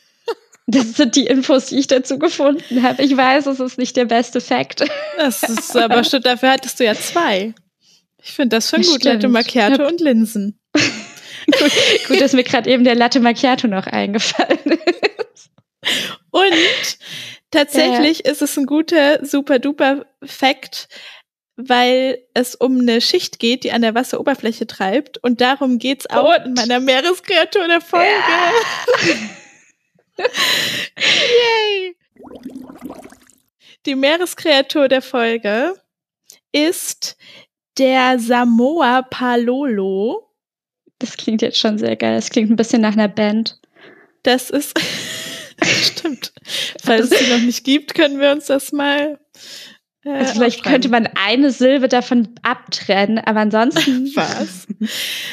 [0.71, 3.01] Das sind die Infos, die ich dazu gefunden habe.
[3.01, 4.83] Ich weiß, es ist nicht der beste Fakt.
[5.17, 7.53] Das ist aber schon, dafür hattest du ja zwei.
[8.21, 9.33] Ich finde das schon Das gut, Latte stimmt.
[9.33, 10.59] Macchiato und Linsen.
[12.07, 14.59] Gut, dass mir gerade eben der Latte Macchiato noch eingefallen
[15.33, 15.49] ist.
[16.29, 16.97] Und
[17.49, 20.87] tatsächlich ist es ein guter, super duper Fact,
[21.55, 25.17] weil es um eine Schicht geht, die an der Wasseroberfläche treibt.
[25.23, 26.45] Und darum geht's auch Und?
[26.45, 28.05] in meiner Meereskreatur der Folge.
[30.97, 31.95] Yay!
[33.85, 35.75] Die Meereskreatur der Folge
[36.51, 37.17] ist
[37.77, 40.29] der Samoa Palolo.
[40.99, 42.15] Das klingt jetzt schon sehr geil.
[42.15, 43.59] Das klingt ein bisschen nach einer Band.
[44.23, 44.77] Das ist
[45.63, 46.33] stimmt.
[46.83, 49.19] Falls es sie noch nicht gibt, können wir uns das mal.
[50.09, 54.11] Äh, Also vielleicht könnte man eine Silbe davon abtrennen, aber ansonsten.
[54.15, 54.67] Was?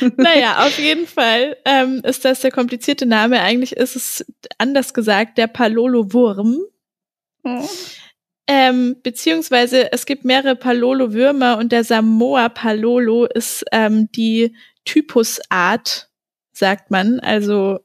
[0.17, 3.41] naja, auf jeden Fall ähm, ist das der komplizierte Name.
[3.41, 4.27] Eigentlich ist es
[4.59, 6.59] anders gesagt der Palolo-Wurm.
[7.45, 7.69] Oh.
[8.49, 16.09] Ähm, beziehungsweise es gibt mehrere Palolo-Würmer und der Samoa Palolo ist ähm, die Typusart,
[16.53, 17.19] sagt man.
[17.21, 17.81] Also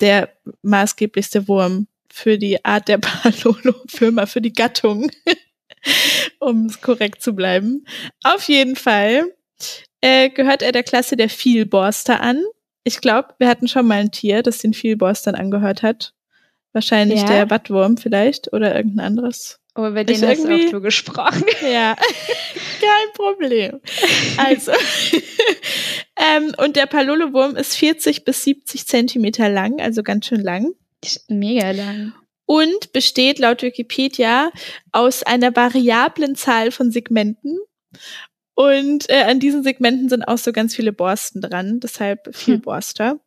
[0.00, 0.30] der
[0.62, 5.10] maßgeblichste Wurm für die Art der Palolo-Würmer, für die Gattung,
[6.40, 7.84] um es korrekt zu bleiben.
[8.24, 9.32] Auf jeden Fall
[10.00, 12.42] äh, gehört er der Klasse der Vielborster an.
[12.84, 16.12] Ich glaube, wir hatten schon mal ein Tier, das den Vielborstern angehört hat.
[16.72, 17.26] Wahrscheinlich Ja.
[17.26, 19.58] der Wattwurm vielleicht oder irgendein anderes.
[19.74, 21.44] Oh, über Ich den hast irgendwie- auch du gesprochen.
[21.62, 21.96] Ja,
[22.80, 23.80] kein Problem.
[24.36, 24.72] Also,
[26.16, 30.72] ähm, und der Palolo-Wurm ist 40 bis 70 Zentimeter lang, also ganz schön lang.
[31.28, 32.12] Mega lang.
[32.46, 34.50] Und besteht laut Wikipedia
[34.92, 37.58] aus einer variablen Zahl von Segmenten.
[38.54, 42.62] Und äh, an diesen Segmenten sind auch so ganz viele Borsten dran, deshalb viel Hm.
[42.62, 43.20] Borster.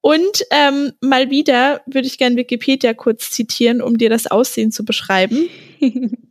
[0.00, 4.84] Und ähm, mal wieder würde ich gerne Wikipedia kurz zitieren, um dir das Aussehen zu
[4.84, 5.48] beschreiben.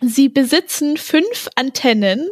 [0.00, 2.28] Sie besitzen fünf Antennen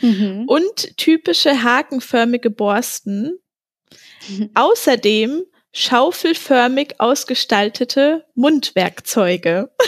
[0.00, 0.44] mhm.
[0.46, 3.38] und typische hakenförmige Borsten.
[4.54, 9.70] Außerdem schaufelförmig ausgestaltete Mundwerkzeuge.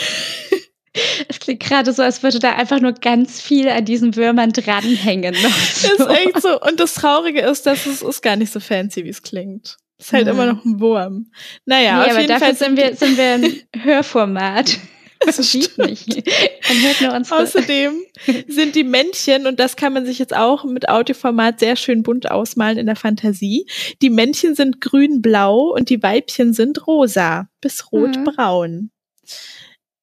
[1.27, 5.33] Es klingt gerade so, als würde da einfach nur ganz viel an diesen Würmern dranhängen.
[5.43, 6.07] Noch ist so.
[6.07, 6.61] echt so.
[6.61, 9.75] Und das Traurige ist, dass es ist gar nicht so fancy, wie es klingt.
[9.99, 10.31] Ist halt Ja.
[10.31, 11.31] immer noch ein Wurm.
[11.65, 14.77] Naja, nee, auf aber jeden dafür Fall sind wir, sind wir ein Hörformat.
[15.37, 15.77] Das stimmt.
[15.77, 16.07] nicht.
[16.07, 17.41] Man hört nur unsere.
[17.41, 17.93] Außerdem
[18.47, 22.29] sind die Männchen, und das kann man sich jetzt auch mit Audioformat sehr schön bunt
[22.29, 23.65] ausmalen in der Fantasie,
[24.01, 28.91] die Männchen sind grün-blau und die Weibchen sind rosa bis rot-braun.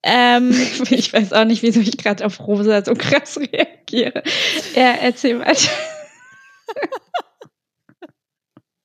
[0.03, 0.51] Ähm,
[0.91, 4.23] ich weiß auch nicht, wieso ich gerade auf Rosa so krass reagiere.
[4.75, 5.71] Ja, erzähl weiter.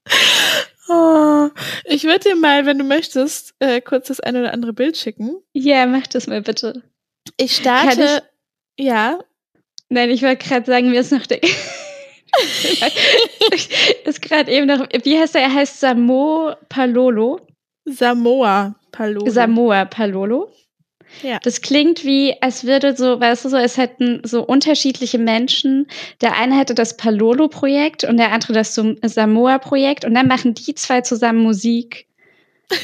[0.90, 1.50] oh,
[1.86, 5.38] ich würde dir mal, wenn du möchtest, äh, kurz das eine oder andere Bild schicken.
[5.54, 6.84] Ja, mach das mal bitte.
[7.38, 8.24] Ich starte.
[8.78, 9.20] ja,
[9.90, 11.40] Nein, ich wollte gerade sagen, mir ist noch der.
[14.06, 14.86] ist gerade eben noch.
[15.04, 15.44] Wie heißt er?
[15.44, 17.40] Er heißt Samo Palolo.
[17.86, 19.32] Samoa Palolo.
[19.32, 20.52] Samoa Palolo.
[21.24, 21.40] Ja.
[21.44, 25.88] Das klingt wie, als würde so, weißt du, so, es hätten so unterschiedliche Menschen.
[26.22, 30.76] Der eine hätte das Palolo-Projekt und der andere das Sam- Samoa-Projekt und dann machen die
[30.76, 32.08] zwei zusammen Musik.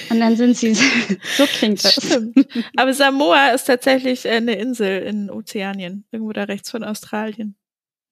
[0.09, 0.73] Und dann sind sie,
[1.37, 1.95] so klingt das.
[1.95, 2.47] Stimmt.
[2.77, 7.55] Aber Samoa ist tatsächlich äh, eine Insel in Ozeanien, irgendwo da rechts von Australien.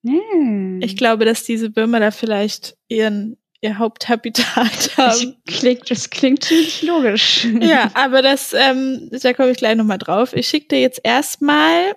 [0.04, 0.80] Hm.
[0.82, 5.36] Ich glaube, dass diese Würmer da vielleicht ihren, ihr Haupthabitat das haben.
[5.46, 7.46] klingt, das klingt ziemlich logisch.
[7.60, 10.34] Ja, aber das, ähm, da komme ich gleich nochmal drauf.
[10.34, 11.94] Ich schicke dir jetzt erstmal,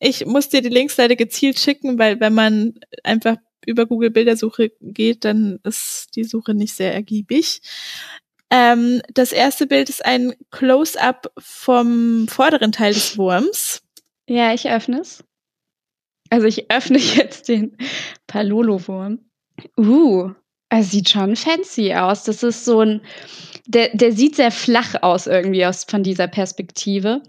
[0.00, 4.72] ich muss dir die Links leider gezielt schicken, weil wenn man einfach über Google Bildersuche
[4.80, 7.60] geht, dann ist die Suche nicht sehr ergiebig.
[8.50, 13.82] Ähm, das erste Bild ist ein Close-up vom vorderen Teil des Wurms.
[14.28, 15.24] Ja, ich öffne es.
[16.30, 17.76] Also ich öffne jetzt den
[18.26, 19.18] Palolo-Wurm.
[19.76, 20.32] Uh,
[20.68, 22.24] er sieht schon fancy aus.
[22.24, 23.00] Das ist so ein,
[23.66, 27.22] der, der sieht sehr flach aus irgendwie aus von dieser Perspektive.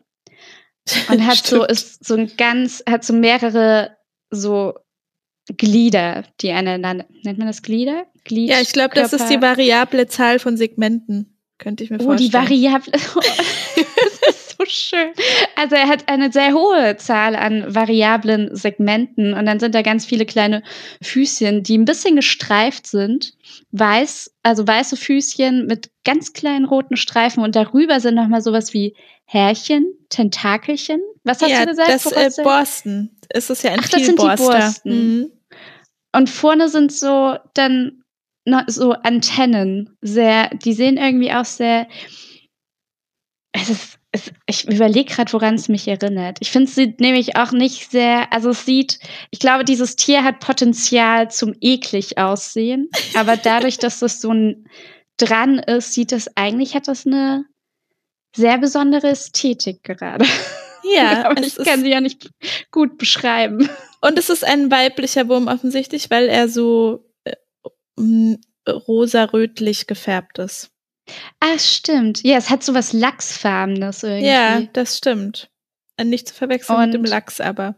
[1.10, 3.97] Und hat so, ist so ein ganz, hat so mehrere
[4.32, 4.73] so
[5.56, 8.06] Glieder, die aneinander, nennt man das Glieder?
[8.26, 12.15] Glied, Ja, ich glaube, das ist die variable Zahl von Segmenten, könnte ich mir Oh,
[12.15, 12.43] die vorstellen.
[12.43, 12.91] Variable.
[12.91, 13.06] das
[14.30, 15.12] ist so schön.
[15.56, 20.06] Also er hat eine sehr hohe Zahl an variablen Segmenten und dann sind da ganz
[20.06, 20.63] viele kleine
[21.02, 23.34] Füßchen, die ein bisschen gestreift sind.
[23.72, 28.96] Weiß, also weiße Füßchen mit ganz kleinen roten Streifen und darüber sind nochmal sowas wie
[29.26, 31.02] Härchen, Tentakelchen.
[31.24, 31.89] Was hast ja, du gesagt?
[31.89, 33.17] das äh, Borsten.
[33.30, 34.26] Es ist ja ein Ach, das sind die.
[34.26, 35.20] Borsten.
[35.20, 35.32] Mhm.
[36.15, 38.04] Und vorne sind so dann
[38.67, 39.98] so Antennen.
[40.02, 41.88] Sehr, die sehen irgendwie auch sehr.
[43.52, 46.38] Es ist, es, ich überlege gerade, woran es mich erinnert.
[46.41, 48.99] Ich finde, es sieht nämlich auch nicht sehr, also es sieht,
[49.32, 52.89] ich glaube, dieses Tier hat Potenzial zum eklig aussehen.
[53.15, 54.67] Aber dadurch, dass das so ein
[55.17, 57.45] dran ist, sieht das eigentlich, hat das eine
[58.36, 60.25] sehr besondere Ästhetik gerade.
[60.95, 62.30] Ja, aber ich kann sie ja nicht
[62.71, 63.69] gut beschreiben.
[64.01, 68.38] und es ist ein weiblicher Wurm offensichtlich, weil er so äh,
[68.69, 70.71] rosa-rötlich gefärbt ist.
[71.39, 72.24] Ah, stimmt.
[72.24, 74.28] Ja, es hat so was Lachsfarbenes irgendwie.
[74.28, 75.50] Ja, das stimmt.
[75.98, 77.76] Äh, Nicht zu verwechseln mit dem Und- Lachs, aber.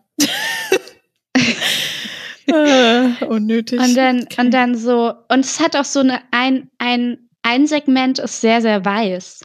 [2.48, 3.80] äh, unnötig.
[3.80, 4.42] Und dann, Okay.
[4.42, 8.62] und dann so, und es hat auch so eine, ein, ein, ein Segment ist sehr,
[8.62, 9.42] sehr weiß.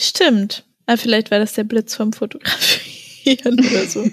[0.00, 0.64] Stimmt.
[0.86, 2.12] Aber vielleicht war das der Blitz vom
[3.22, 4.04] Fotografieren oder so.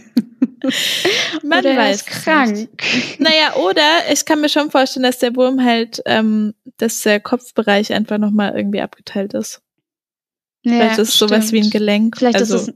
[1.44, 2.56] Man Oder er weiß krank.
[2.56, 3.20] Nicht.
[3.20, 7.94] Naja, oder ich kann mir schon vorstellen, dass der Wurm halt, ähm, dass der Kopfbereich
[7.94, 9.62] einfach nochmal irgendwie abgeteilt ist.
[10.64, 11.74] Vielleicht ist es sowas wie ein stimmt.
[11.74, 12.18] Gelenk.
[12.18, 12.74] Vielleicht also, ist es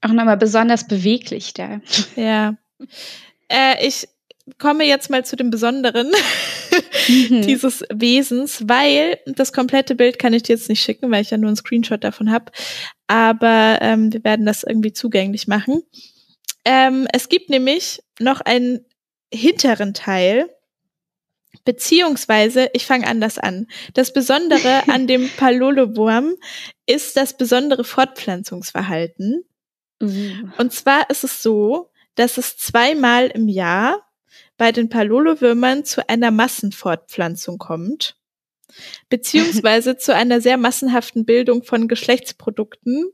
[0.00, 1.80] auch nochmal besonders beweglich da.
[2.16, 2.56] Ja.
[3.48, 4.08] Äh, ich
[4.58, 6.12] komme jetzt mal zu dem Besonderen
[7.08, 7.42] Mhm.
[7.46, 11.38] dieses Wesens, weil das komplette Bild kann ich dir jetzt nicht schicken, weil ich ja
[11.38, 12.52] nur einen Screenshot davon habe.
[13.06, 15.82] Aber ähm, wir werden das irgendwie zugänglich machen.
[16.64, 18.84] Ähm, es gibt nämlich noch einen
[19.32, 20.48] hinteren Teil
[21.64, 23.66] Beziehungsweise, ich fange anders an.
[23.92, 26.34] Das Besondere an dem Palolo-Wurm
[26.86, 29.44] ist das besondere Fortpflanzungsverhalten.
[30.00, 30.52] Mhm.
[30.56, 34.09] Und zwar ist es so, dass es zweimal im Jahr
[34.60, 38.16] bei den Palolo-Würmern zu einer Massenfortpflanzung kommt,
[39.08, 43.10] beziehungsweise zu einer sehr massenhaften Bildung von Geschlechtsprodukten.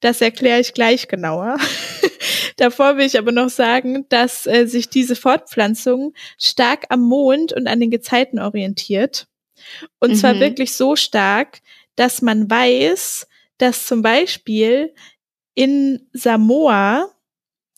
[0.00, 1.56] Das erkläre ich gleich genauer.
[2.56, 7.68] Davor will ich aber noch sagen, dass äh, sich diese Fortpflanzung stark am Mond und
[7.68, 9.28] an den Gezeiten orientiert.
[10.00, 10.40] Und zwar Mhm.
[10.40, 11.60] wirklich so stark,
[11.94, 14.92] dass man weiß, dass zum Beispiel
[15.54, 17.08] in Samoa,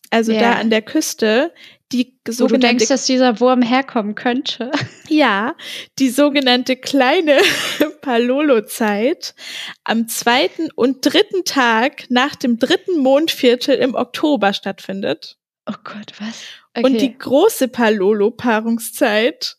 [0.08, 0.40] also Ja.
[0.40, 1.52] da an der Küste,
[1.94, 4.70] die Wo du sogenannte denkst, dass dieser Wurm herkommen könnte.
[5.08, 5.54] ja,
[5.98, 7.38] die sogenannte kleine
[8.02, 9.34] Palolo-Zeit
[9.84, 15.36] am zweiten und dritten Tag nach dem dritten Mondviertel im Oktober stattfindet.
[15.66, 16.42] Oh Gott, was?
[16.84, 19.56] Und die große Palolo-Paarungszeit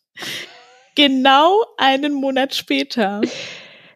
[0.94, 3.20] genau einen Monat später.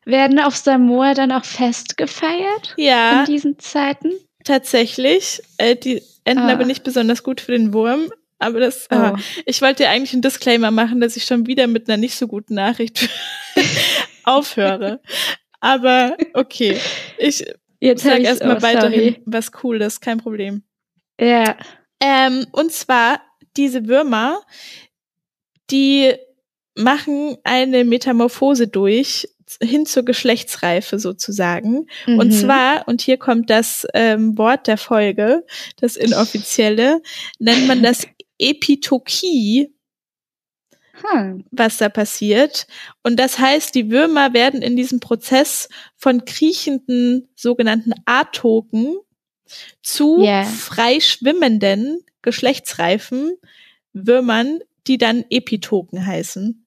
[0.05, 4.13] werden auf Samoa dann auch Fest gefeiert Ja, in diesen Zeiten?
[4.45, 5.43] tatsächlich.
[5.59, 6.53] Äh, die enden Ah.
[6.53, 8.11] aber nicht besonders gut für den Wurm.
[8.41, 8.97] Aber das, Oh.
[8.97, 12.17] ah, ich wollte ja eigentlich einen Disclaimer machen, dass ich schon wieder mit einer nicht
[12.17, 13.09] so guten Nachricht
[14.25, 15.01] aufhöre.
[15.61, 16.79] Aber okay,
[17.19, 17.45] ich
[17.83, 19.23] Jetzt sag erstmal oh, weiterhin sorry.
[19.27, 20.63] was Cooles, kein Problem.
[21.19, 21.57] Ja.
[22.03, 23.21] Ähm, und zwar
[23.57, 24.41] diese Würmer,
[25.71, 26.13] die
[26.77, 29.29] machen eine Metamorphose durch
[29.63, 31.87] hin zur Geschlechtsreife sozusagen.
[32.07, 32.31] Und Mhm.
[32.33, 35.45] zwar, und hier kommt das ähm, Wort der Folge,
[35.81, 37.03] das inoffizielle,
[37.39, 38.07] nennt man das
[38.41, 39.75] Epitokie,
[41.03, 41.45] Hm.
[41.51, 42.67] was da passiert.
[43.03, 48.97] Und das heißt, die Würmer werden in diesem Prozess von kriechenden sogenannten Atoken
[49.83, 50.45] zu Ja.
[50.45, 53.33] frei schwimmenden, geschlechtsreifen
[53.93, 56.67] Würmern, die dann Epitoken heißen.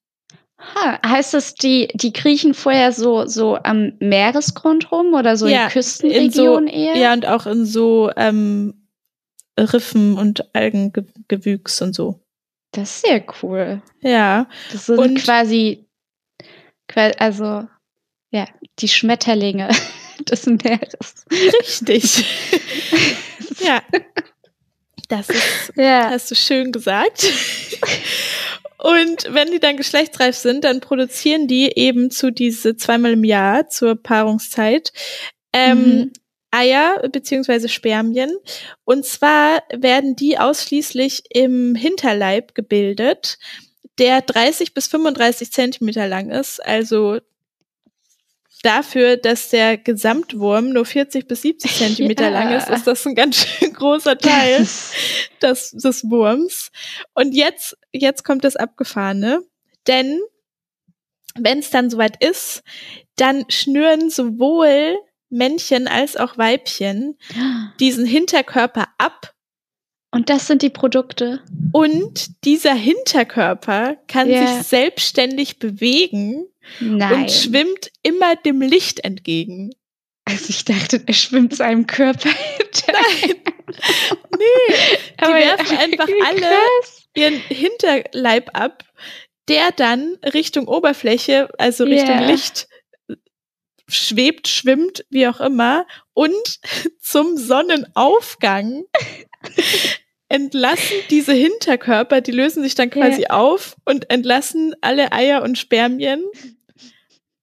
[0.76, 5.66] Ha, heißt das, die, die kriechen vorher so, so am Meeresgrund rum oder so Ja,
[5.66, 6.96] in Küstenregionen eher?
[6.96, 8.83] Ja, und auch in so ähm,
[9.60, 12.20] Riffen und Algengewüchs und so.
[12.72, 13.82] Das ist sehr cool.
[14.02, 15.86] Ja, Das sind Und- quasi,
[16.88, 17.68] qua- also,
[18.32, 18.48] ja,
[18.80, 19.70] die Schmetterlinge
[20.30, 21.26] des Meeres.
[21.32, 22.26] richtig.
[23.60, 23.82] ja.
[25.10, 26.10] Das ist Ja.
[26.10, 27.26] Hast du schön gesagt.
[28.80, 33.70] Und wenn die dann geschlechtsreif sind, dann produzieren die eben zu diese zweimal im Jahr
[33.70, 34.92] zur Paarungszeit
[35.54, 36.14] ähm, Mhm.
[36.54, 38.32] Eier beziehungsweise Spermien.
[38.86, 43.40] Und zwar werden die ausschließlich im Hinterleib gebildet,
[43.98, 46.64] der 30 bis 35 Zentimeter lang ist.
[46.66, 47.20] Also
[48.64, 52.30] dafür, dass der Gesamtwurm nur 40 bis 70 Zentimeter Ja.
[52.30, 54.60] lang ist, ist das ein ganz schön großer Teil
[55.42, 56.72] des, des Wurms.
[57.14, 59.42] Und jetzt, jetzt kommt das Abgefahrene,
[59.88, 60.20] denn
[61.36, 62.62] wenn es dann soweit ist,
[63.16, 64.98] dann schnüren sowohl
[65.34, 67.18] Männchen als auch Weibchen
[67.80, 69.34] diesen Hinterkörper ab
[70.12, 71.42] Und das sind die Produkte.
[71.74, 74.46] und dieser Hinterkörper kann Ja.
[74.48, 76.46] sich selbstständig bewegen
[76.80, 77.14] Nein.
[77.24, 79.72] und schwimmt immer dem Licht entgegen.
[80.26, 83.36] Also ich dachte, er schwimmt seinem Körper hinterher.
[84.38, 84.76] Nee,
[85.20, 87.04] die Aber- werfen einfach alle krass.
[87.16, 88.84] ihren Hinterleib ab,
[89.50, 92.26] der dann Richtung Oberfläche, also Richtung Ja.
[92.28, 92.68] Licht
[93.94, 96.60] schwebt, schwimmt, wie auch immer, und
[97.02, 98.84] zum Sonnenaufgang
[100.30, 106.24] entlassen diese Hinterkörper, die lösen sich dann quasi auf und entlassen alle Eier und Spermien.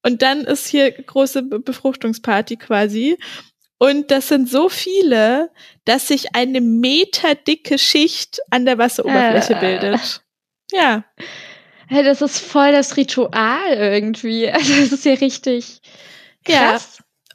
[0.02, 3.18] Und dann ist hier große Be Befruchtungsparty quasi.
[3.78, 5.50] Und das sind so viele,
[5.84, 9.60] dass sich eine meterdicke Schicht an der Wasseroberfläche Äh.
[9.60, 10.22] bildet.
[10.72, 11.04] Ja,
[11.92, 14.48] Hey, das ist voll das Ritual irgendwie.
[14.48, 15.80] Also das ist ja richtig
[16.48, 16.78] Ja.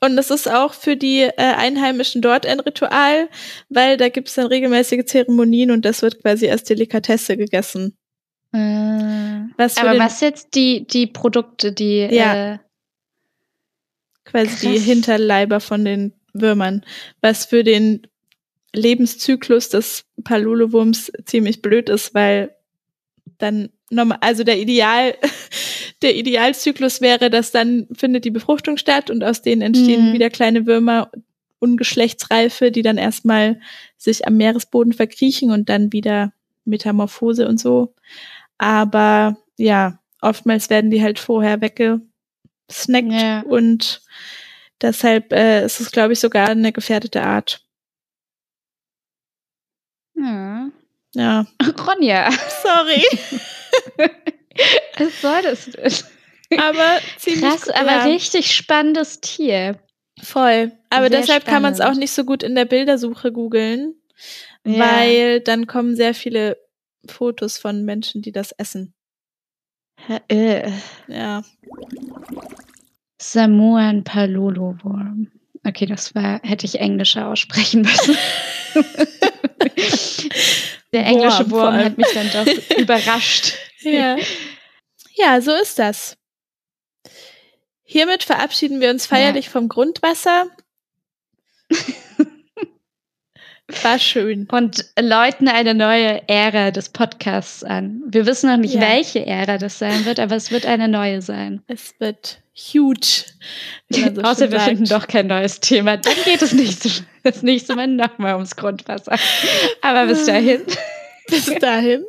[0.02, 3.30] und es ist auch für die äh, Einheimischen dort ein Ritual,
[3.70, 7.98] weil da gibt es dann regelmäßige Zeremonien und das wird quasi als Delikatesse gegessen.
[8.54, 8.58] Äh,
[9.58, 12.54] Was Aber was jetzt die, die Produkte, die Ja.
[12.54, 12.58] äh,
[14.26, 14.84] quasi die krass.
[14.86, 16.84] Hinterleiber von den Würmern,
[17.22, 18.08] was für den
[18.74, 22.53] Lebenszyklus des Palulowurms ziemlich blöd ist, weil
[23.38, 23.70] dann
[24.21, 25.15] also der Ideal,
[26.01, 30.13] der Idealzyklus wäre, dass dann findet die Befruchtung statt und aus denen entstehen Mhm.
[30.13, 31.11] wieder kleine Würmer,
[31.59, 33.59] ungeschlechtsreife, die dann erstmal
[33.97, 36.33] sich am Meeresboden verkriechen und dann wieder
[36.65, 37.93] Metamorphose und so.
[38.57, 42.01] Aber ja, oftmals werden die halt vorher weggesnackt
[43.11, 43.41] Ja.
[43.41, 44.01] und
[44.81, 47.61] deshalb äh, ist es, glaube ich, sogar eine gefährdete Art.
[50.15, 50.69] ja.
[51.13, 51.45] Ja,
[51.88, 52.29] Ronja.
[52.61, 53.03] sorry.
[54.97, 56.59] Was soll das denn?
[56.59, 59.80] Aber ziemlich Krass, aber ja, richtig spannendes Tier.
[60.21, 60.71] voll.
[60.89, 61.99] Aber Sehr deshalb kann man es auch spannend.
[62.01, 63.95] nicht so gut in der Bildersuche googeln,
[64.65, 64.80] Ja.
[64.80, 66.57] weil dann kommen sehr viele
[67.09, 68.93] Fotos von Menschen, die das essen.
[70.30, 70.71] Äh,
[71.07, 71.43] Ja.
[73.21, 75.32] Samoan Palolo Worm.
[75.67, 78.15] Okay, das war, hätte ich englischer aussprechen müssen.
[80.96, 81.86] Der englische Wurm allem.
[81.86, 83.54] hat mich dann doch überrascht.
[83.82, 84.16] Ja.
[85.16, 86.18] ja, so ist das.
[87.84, 90.48] Hiermit verabschieden wir uns feierlich vom Grundwasser.
[93.84, 94.48] War schön.
[94.52, 98.02] Und läuten eine neue Ära des Podcasts an.
[98.08, 98.82] Wir wissen noch nicht, Ja.
[98.82, 101.64] welche Ära das sein wird, aber es wird eine neue sein.
[101.68, 103.26] Es wird huge.
[103.89, 104.70] so Außer wir sagt.
[104.70, 105.97] finden doch kein neues Thema.
[105.97, 106.89] Dann geht es nächste,
[107.24, 109.18] das nächste Mal nochmal ums Grundwasser.
[109.82, 110.62] Aber bis dahin,
[111.28, 112.06] Bis dahin.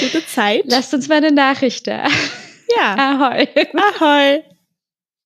[0.00, 0.62] Gute Zeit.
[0.66, 2.06] lasst uns mal eine Nachricht da.
[2.76, 2.94] ja.
[2.96, 3.48] Ahoi.
[4.00, 4.42] Ahoi.